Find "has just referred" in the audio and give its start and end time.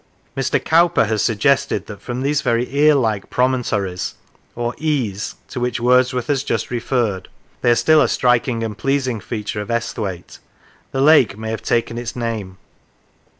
6.25-7.27